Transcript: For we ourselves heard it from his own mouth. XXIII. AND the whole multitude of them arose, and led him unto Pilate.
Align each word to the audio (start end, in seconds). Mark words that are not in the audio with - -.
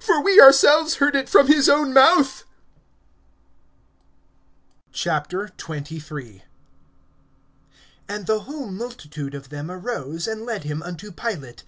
For 0.00 0.20
we 0.20 0.40
ourselves 0.40 0.96
heard 0.96 1.14
it 1.14 1.28
from 1.28 1.46
his 1.46 1.68
own 1.68 1.92
mouth. 1.92 2.42
XXIII. 4.92 6.42
AND 8.08 8.26
the 8.26 8.40
whole 8.40 8.72
multitude 8.72 9.36
of 9.36 9.50
them 9.50 9.70
arose, 9.70 10.26
and 10.26 10.44
led 10.44 10.64
him 10.64 10.82
unto 10.82 11.12
Pilate. 11.12 11.62